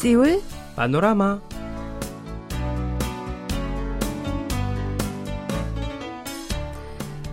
[0.00, 0.40] سيول
[0.78, 1.38] بانوراما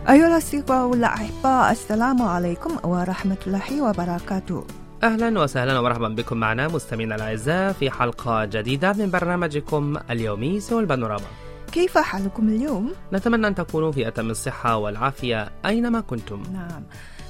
[0.10, 4.64] أيها الأصدقاء والأحباء السلام عليكم ورحمة الله وبركاته.
[5.04, 11.28] أهلا وسهلا ومرحبا بكم معنا مستمعينا الأعزاء في حلقة جديدة من برنامجكم اليومي سوى البانوراما
[11.72, 16.44] كيف حالكم اليوم؟ نتمنى أن تكونوا في أتم الصحة والعافية أينما كنتم.
[16.54, 16.84] نعم.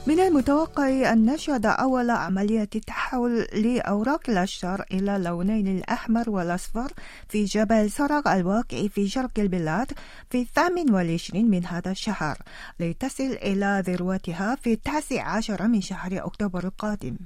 [0.08, 6.94] من المتوقع أن نشهد أول عملية تحول لأوراق الأشجار إلى اللونين الأحمر والأصفر
[7.30, 9.92] في جبل سرق الواقع في شرق البلاد
[10.30, 12.38] في الثامن والعشرين من هذا الشهر
[12.80, 17.18] لتصل إلى ذروتها في التاسع عشر من شهر أكتوبر القادم.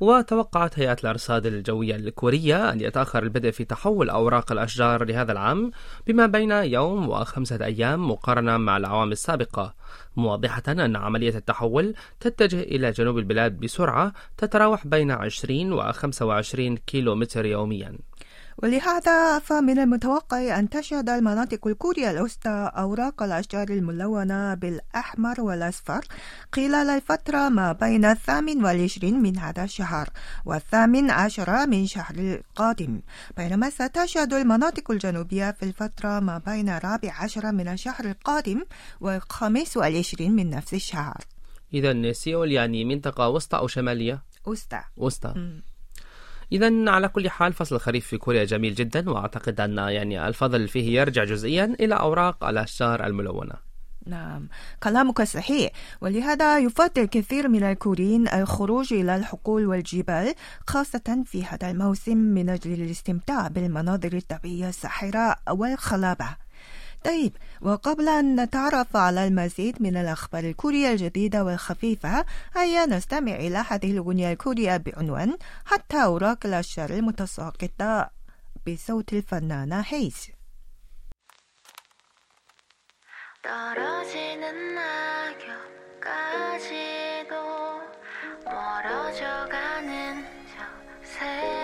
[0.00, 5.70] وتوقعت هيئة الأرصاد الجوية الكورية أن يتأخر البدء في تحول أوراق الأشجار لهذا العام
[6.06, 9.74] بما بين يوم وخمسة أيام مقارنة مع الأعوام السابقة.
[10.16, 17.14] موضحة أن عملية التحول تتجه إلى جنوب البلاد بسرعة تتراوح بين 20 و 25 كيلو
[17.14, 18.09] متر يومياً.
[18.62, 26.00] ولهذا فمن المتوقع أن تشهد المناطق الكورية الوسطى أوراق الأشجار الملونة بالأحمر والأصفر
[26.52, 30.08] خلال الفترة ما بين الثامن والعشرين من هذا الشهر
[30.44, 33.00] والثامن عشر من شهر القادم
[33.36, 38.64] بينما ستشهد المناطق الجنوبية في الفترة ما بين الرابع عشر من الشهر القادم
[39.00, 41.24] والخامس والعشرين من نفس الشهر
[41.74, 45.60] إذا سيول يعني منطقة وسطى أو شمالية؟ وسطى وسطى.
[46.52, 51.00] إذا على كل حال فصل الخريف في كوريا جميل جدا وأعتقد أن يعني الفضل فيه
[51.00, 53.70] يرجع جزئيا إلى أوراق الأشجار الملونة.
[54.06, 54.48] نعم.
[54.82, 55.72] كلامك صحيح.
[56.00, 60.34] ولهذا يفضل كثير من الكوريين الخروج إلى الحقول والجبال
[60.66, 66.36] خاصة في هذا الموسم من أجل الاستمتاع بالمناظر الطبيعية الساحرة والخلابة.
[67.03, 73.91] طيب وقبل أن نتعرف على المزيد من الأخبار الكورية الجديدة والخفيفة هيا نستمع إلى هذه
[73.91, 78.09] الأغنية الكورية بعنوان حتى أوراق الأشجار المتساقطة
[78.67, 80.35] بصوت الفنانة هيز
[83.45, 84.73] 떨어지는
[86.01, 87.33] 낙엽까지도
[88.43, 90.57] 멀어져가는 저
[91.03, 91.58] 새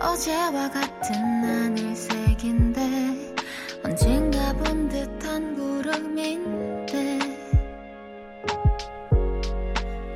[0.00, 1.14] 어제와 같은
[1.44, 3.34] 하늘색인데
[3.84, 7.18] 언젠가 본 듯한 구름인데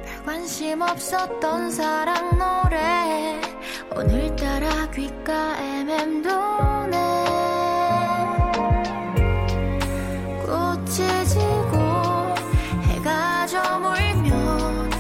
[0.05, 3.41] 별 관심 없었던 사랑 노래
[3.97, 6.97] 오늘따라 귓가에 맴도네
[10.47, 12.35] 꽃이 지고
[12.83, 14.91] 해가 저물면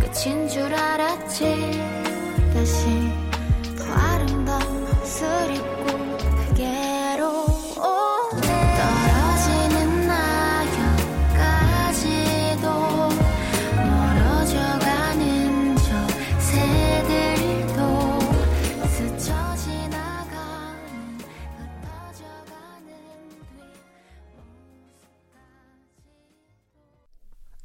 [0.00, 1.72] 끝인 줄 알았지
[2.54, 3.29] 다시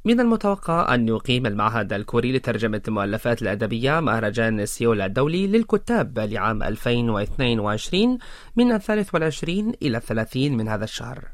[0.06, 8.18] من المتوقع أن يقيم المعهد الكوري لترجمة المؤلفات الأدبية مهرجان سيول الدولي للكتاب لعام 2022
[8.56, 11.24] من الثالث والعشرين إلى الثلاثين من هذا الشهر.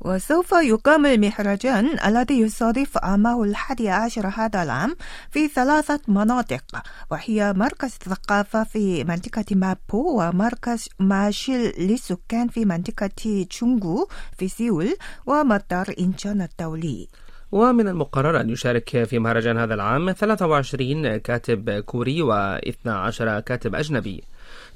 [0.00, 4.96] وسوف يقام المهرجان الذي يصادف عامه الحادي عشر هذا العام
[5.30, 13.10] في ثلاثة مناطق وهي مركز الثقافة في منطقة مابو ومركز ماشيل للسكان في منطقة
[13.50, 14.08] جونغنو
[14.38, 14.96] في سيول
[15.26, 17.08] ومطار إنتشون الدولي.
[17.52, 24.22] ومن المقرر أن يشارك في مهرجان هذا العام 23 كاتب كوري و12 كاتب أجنبي.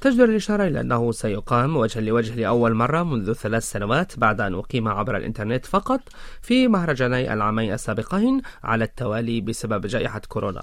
[0.01, 4.89] تجدر الإشارة إلى أنه سيقام وجها لوجه لأول مرة منذ ثلاث سنوات بعد أن أقيم
[4.89, 6.01] عبر الإنترنت فقط
[6.43, 10.63] في مهرجاني العامين السابقين على التوالي بسبب جائحة كورونا.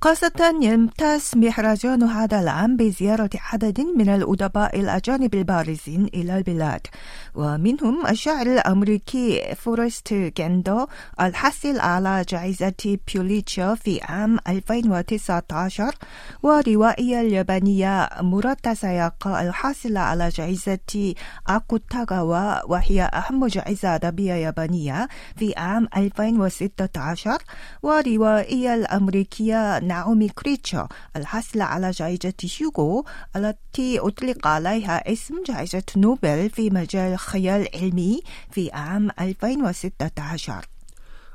[0.00, 6.86] خاصة يمتاز مهرجان هذا العام بزيارة عدد من الأدباء الأجانب البارزين إلى البلاد.
[7.34, 10.86] ومنهم الشاعر الأمريكي فورست جاندر
[11.20, 15.94] الحاصل على جائزة بوليتزر في عام 2019
[16.42, 21.14] والروائية اليابانية موراتا ساياكا الحاصلة على جائزة
[21.48, 27.38] أكوتاغاوا وهي أهم جائزة أدبية يابانية في عام 2016
[27.82, 30.86] والروائية الأمريكية ناومي كريتشر
[31.16, 33.04] الحاصلة على جائزة هيوغو
[33.36, 38.20] التي أطلق عليها اسم جائزة نوبل في مجال الخيال العلمي
[38.50, 40.64] في عام 2016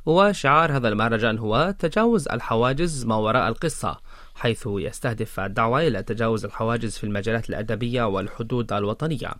[0.05, 3.97] وشعار هذا المهرجان هو تجاوز الحواجز ما وراء القصة
[4.35, 9.33] حيث يستهدف الدعوة إلى تجاوز الحواجز في المجالات الأدبية والحدود الوطنية.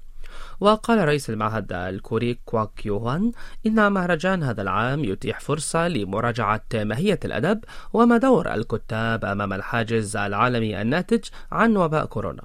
[0.60, 3.32] وقال رئيس المعهد الكوري كواك يوهان
[3.66, 7.60] إن مهرجان هذا العام يتيح فرصة لمراجعة ماهية الأدب
[7.94, 12.44] وما دور الكتاب أمام الحاجز العالمي الناتج عن وباء كورونا.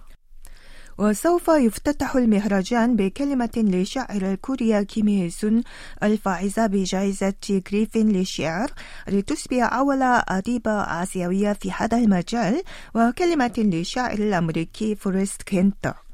[0.98, 5.62] وسوف يفتتح المهرجان بكلمة لشاعرة كوريا كيم هي سون
[6.02, 8.70] الفائزة بجائزة جريفين للشعر
[9.08, 12.62] لتصبح أول أديبة آسيوية في هذا المجال
[12.94, 16.07] وكلمة للشاعر الأمريكي فورست جاندر.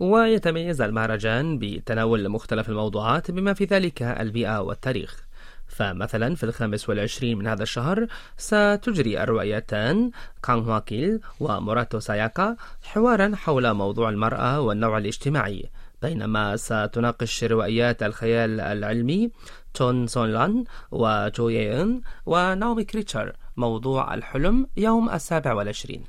[0.00, 5.24] ويتميز المهرجان بتناول مختلف الموضوعات بما في ذلك البيئة والتاريخ.
[5.66, 8.06] فمثلا في الخامس والعشرين من هذا الشهر
[8.36, 10.10] ستجري الروائيتان
[10.42, 15.70] كانغ هواكيل وموراتا ساياكا حوارا حول موضوع المرأة والنوع الاجتماعي.
[16.02, 19.30] بينما ستناقش روائيات الخيال العلمي
[19.74, 26.04] تون سون لأن وجو يين وناومي كريتشر موضوع الحلم يوم السابع والعشرين.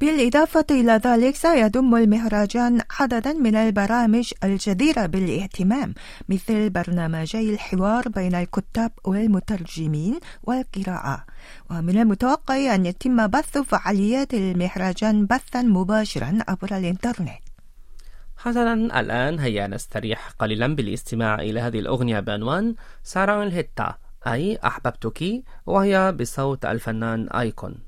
[0.00, 5.94] بالإضافة إلى ذلك سيضم المهرجان عددا من البرامج الجديرة بالاهتمام
[6.28, 11.24] مثل برنامجي الحوار بين الكتاب والمترجمين والقراءة.
[11.70, 17.42] ومن المتوقع أن يتم بث فعاليات المهرجان بثا مباشرا عبر الإنترنت.
[18.36, 22.74] حسنا الآن هيا نستريح قليلا بالاستماع إلى هذه الأغنية بعنوان
[23.04, 23.94] ساران الهتا
[24.26, 27.87] أي أحببتك وهي بصوت الفنان آيكون.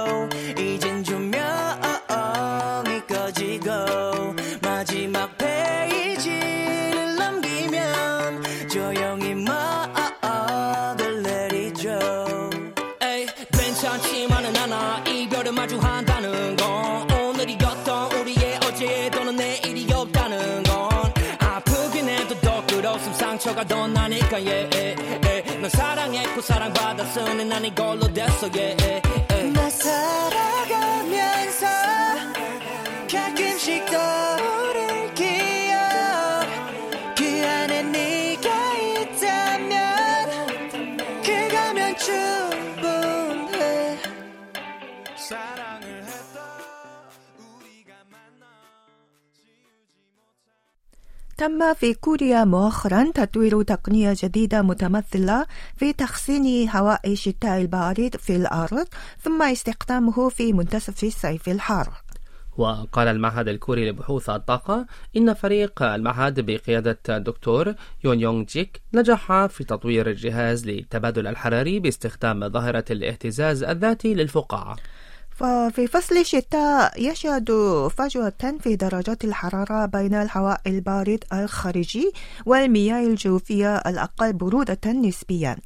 [16.21, 23.87] 마주한다는 건 오늘이었던 우리의 어제 또는 내일이 없다는 건 아프긴 해도 더 끝없음 상처가 더
[23.87, 24.95] 나니까 yeah, yeah,
[25.25, 25.59] yeah.
[25.59, 29.01] 널 사랑했고 사랑받았으니 난 이걸로 됐어 yeah, yeah,
[29.31, 29.51] yeah.
[29.51, 31.17] 나 살아가면서
[33.11, 34.40] 가끔씩 떠
[51.41, 55.45] تم في كوريا مؤخرا تطوير تقنية جديدة متمثلة
[55.75, 58.87] في تخزين هواء الشتاء البارد في الأرض
[59.21, 61.89] ثم استخدامه في منتصف الصيف الحار.
[62.57, 64.85] وقال المعهد الكوري لبحوث الطاقة
[65.17, 67.73] إن فريق المعهد بقيادة الدكتور
[68.03, 74.75] يون يونغ جيك نجح في تطوير الجهاز للتبادل الحراري باستخدام ظاهرة الاهتزاز الذاتي للفقاعة.
[75.41, 77.51] ففي فصل الشتاء يشهد
[77.97, 82.11] فجوة في درجات الحرارة بين الهواء البارد الخارجي
[82.45, 85.57] والمياه الجوفية الأقل برودة نسبيا.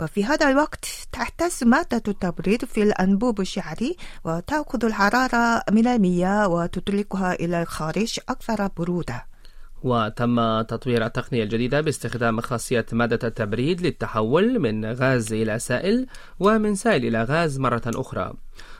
[0.00, 7.62] وفي هذا الوقت تحتس مادة التبريد في الأنبوب الشعري وتأخذ الحرارة من المياه وتطلقها إلى
[7.62, 9.26] الخارج أكثر برودة.
[9.82, 16.06] وتم تطوير التقنية الجديدة باستخدام خاصية مادة التبريد للتحول من غاز إلى سائل
[16.40, 18.34] ومن سائل إلى غاز مرة أخرى.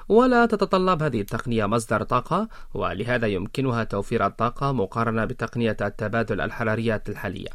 [0.09, 7.49] ولا تتطلب هذه التقنية مصدر طاقة ولهذا يمكنها توفير الطاقة مقارنة بتقنية التبادل الحرارية الحالية.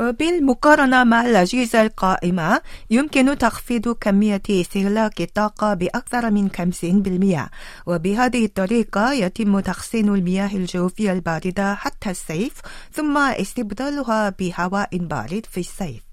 [0.00, 2.60] بالمقارنة مع الأجهزة القائمة
[2.90, 7.50] يمكن تخفيض كمية استهلاك الطاقة بأكثر من 50%
[7.86, 12.52] وبهذه الطريقة يتم تخزين المياه الجوفية الباردة حتى الصيف
[12.92, 16.09] ثم استبدالها بهواء بارد في الصيف.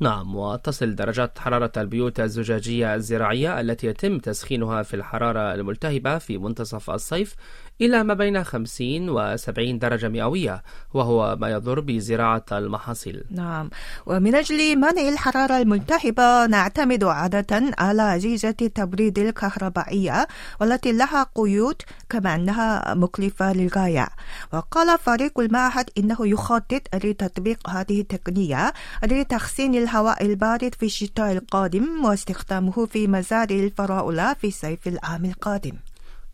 [0.00, 6.90] نعم وتصل درجات حرارة البيوت الزجاجية الزراعية التي يتم تسخينها في الحرارة الملتهبة في منتصف
[6.90, 7.34] الصيف.
[7.80, 10.62] إلى ما بين 50 و 70 درجة مئوية
[10.94, 13.24] وهو ما يضر بزراعة المحاصيل.
[13.30, 13.70] نعم.
[14.06, 20.26] ومن أجل منع الحرارة الملتهبة نعتمد عادة على أجهزة التبريد الكهربائية
[20.60, 24.08] والتي لها قيود كما أنها مكلفة للغاية.
[24.52, 28.72] وقال فريق المعهد إنه يخطط لتطبيق هذه التقنية
[29.04, 35.72] لتخزين الهواء البارد في الشتاء القادم واستخدامه في مزارع الفراولة في صيف العام القادم.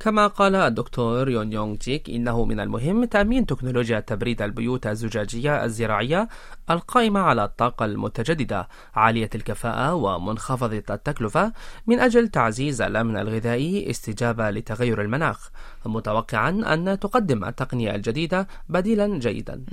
[0.02, 6.28] كما قال الدكتور يون يونغ جيك إنه من المهم تأمين تكنولوجيا تبريد البيوت الزجاجية الزراعية
[6.70, 11.52] القائمة على الطاقة المتجددة عالية الكفاءة ومنخفضة التكلفة
[11.86, 15.50] من أجل تعزيز الأمن الغذائي استجابة لتغير المناخ
[15.86, 19.64] متوقعا أن تقدم التقنية الجديدة بديلا جيدا.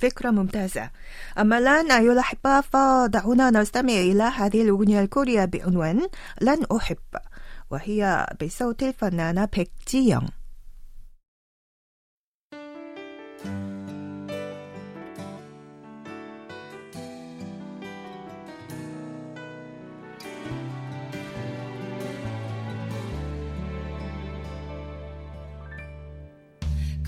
[0.00, 0.90] فكرة ممتازة.
[1.38, 6.00] أما الآن أيها الأحبة فدعونا نستمع إلى هذه الأغنية الكورية بعنوان
[6.40, 6.96] لن أحب
[7.71, 10.29] وهي بصوت الفنانة بيك جي يونغ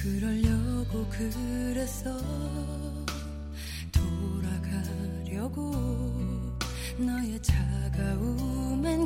[0.01, 2.09] 그러려고 그랬어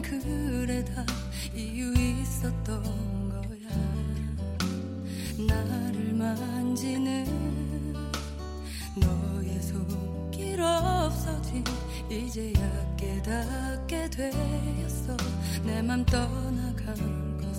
[0.03, 1.05] 그래 다
[1.55, 2.83] 이유 있었던
[3.31, 3.69] 거야.
[5.47, 7.27] 나를 만지는
[8.97, 11.65] 너의 손길 없어진
[12.11, 15.17] 이제야 깨닫게 되었어.
[15.65, 17.55] 내 맘 떠나간 것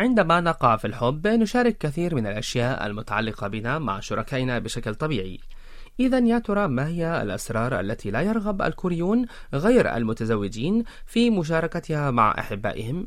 [0.00, 5.40] عندما نقع في الحب نشارك كثير من الأشياء المتعلقة بنا مع شركائنا بشكل طبيعي
[6.00, 12.34] إذا يا ترى ما هي الأسرار التي لا يرغب الكوريون غير المتزوجين في مشاركتها مع
[12.38, 13.06] أحبائهم؟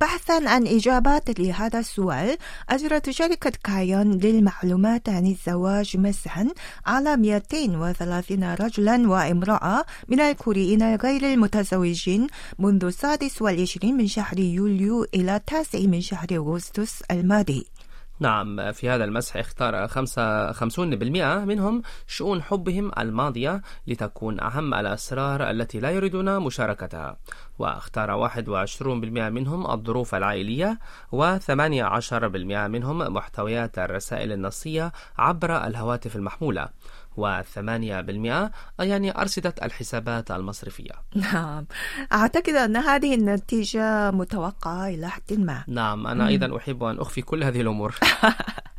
[0.00, 2.36] بحثا عن إجابات لهذا السؤال
[2.70, 6.48] أجرت شركة كايون للمعلومات عن الزواج مسحا
[6.86, 12.26] على 230 رجلا وامرأة من الكوريين غير المتزوجين
[12.58, 17.75] منذ السادس والعشرين من شهر يوليو إلى التاسع من شهر أغسطس الماضي.
[18.20, 25.50] نعم في هذا المسح اختار خمسة خمسون بالمئة منهم شؤون حبهم الماضية لتكون أهم الأسرار
[25.50, 27.16] التي لا يريدون مشاركتها.
[27.58, 30.78] واختار 21 بالمئة منهم الظروف العائلية
[31.12, 36.68] وثمانية عشر بالمئة منهم محتويات الرسائل النصية عبر الهواتف المحمولة.
[37.16, 40.92] وثمانية بالمئة يعني أرصدة الحسابات المصرفية.
[41.14, 41.66] نعم.
[42.12, 45.64] أعتقد أن هذه النتيجة متوقعة إلى حد ما.
[45.68, 47.94] نعم أنا أيضا أحب أن أخفي كل هذه الأمور.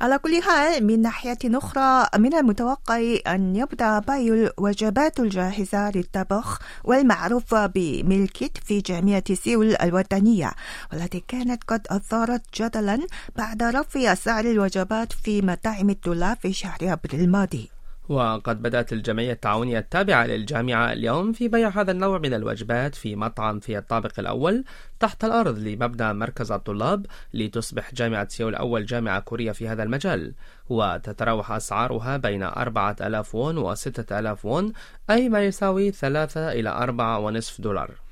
[0.00, 7.54] على كل حال من ناحية أخرى من المتوقع أن يبدأ بيع الوجبات الجاهزة للطبخ والمعروف
[7.54, 10.52] بميلكيت في جامعة سيول الوطنية.
[10.92, 17.20] والتي كانت قد أثارت جدلا بعد رفع أسعار الوجبات في مطاعم الطلاب في شهر أبريل
[17.20, 17.79] الماضي.
[18.10, 23.60] وقد بدأت الجمعية التعاونية التابعة للجامعة اليوم في بيع هذا النوع من الوجبات في مطعم
[23.60, 24.64] في الطابق الأول
[25.00, 30.34] تحت الأرض لمبنى مركز الطلاب لتصبح جامعة سيول أول جامعة كورية في هذا المجال.
[30.68, 34.72] وتتراوح أسعارها بين 4000 وون و 6000 وون
[35.10, 38.09] أي ما يساوي 3 إلى 4 ونصف دولار.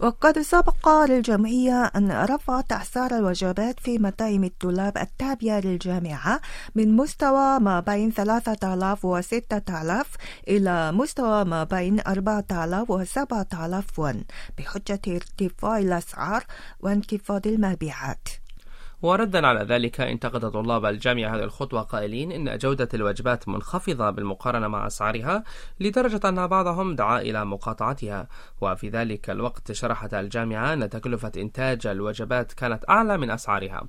[0.00, 6.40] وقد سبق للجمعية أن رفعت أسعار الوجبات في مطاعم الطلاب التابعة للجامعة
[6.74, 10.16] من مستوى ما بين 3000 و 6000
[10.48, 14.24] إلى مستوى ما بين 4000 و 7000 وون
[14.58, 16.44] بحجة ارتفاع الأسعار
[16.80, 18.28] وانخفاض المبيعات.
[19.06, 24.86] وردا على ذلك انتقد طلاب الجامعة هذه الخطوة قائلين إن جودة الوجبات منخفضة بالمقارنة مع
[24.86, 25.44] أسعارها
[25.80, 28.28] لدرجة أن بعضهم دعا إلى مقاطعتها.
[28.60, 33.88] وفي ذلك الوقت شرحت الجامعة أن تكلفة إنتاج الوجبات كانت أعلى من أسعارها.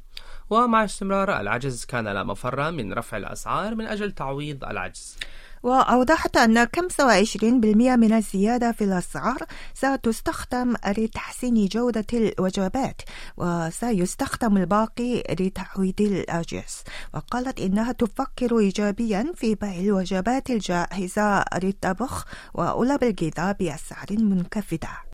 [0.50, 5.18] ومع استمرار العجز كان لا مفر من رفع الأسعار من أجل تعويض العجز.
[5.64, 9.38] وأوضحت أن 25% من الزيادة في الأسعار
[9.74, 13.02] ستستخدم لتحسين جودة الوجبات
[13.38, 16.84] وسيستخدم الباقي لتعويض الأجهزة.
[17.14, 25.07] وقالت إنها تفكر إيجابيا في بيع الوجبات الجاهزة للطبخ وأولى الغذاء بأسعار منخفضة.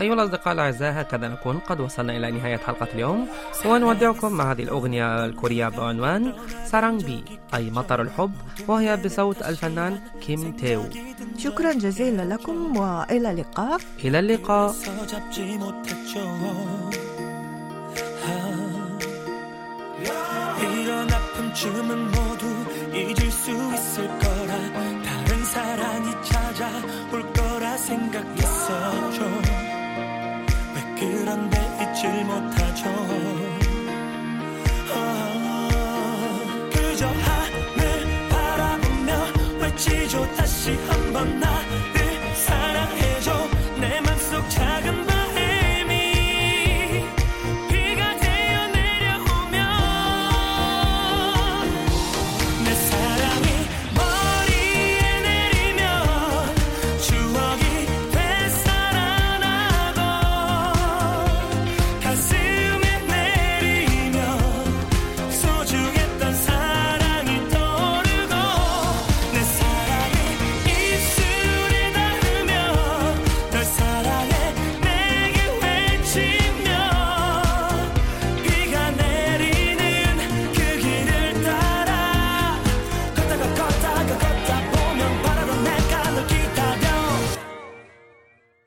[0.00, 3.28] أيها الأصدقاء الأعزاء هكذا نكون قد وصلنا إلى نهاية حلقة اليوم
[3.66, 6.32] ونودعكم مع هذه الأغنية الكورية بعنوان
[6.66, 8.32] سارانج بي أي مطر الحب
[8.68, 10.82] وهي بصوت الفنان كيم تيو
[11.38, 16.20] شكرا جزيلا لكم وإلى اللقاء إلى اللقاء 서 잡지 못했죠
[18.26, 18.98] 아,
[20.62, 22.46] 이런 아픔쯤은 모두
[22.94, 24.33] 잊을 수 있을 거
[30.97, 32.89] 그런데 잊질 못하죠.
[34.93, 39.11] 아, 그저 하늘 바라보며
[39.61, 40.35] 외치죠.
[40.35, 42.04] 다시 한번 나를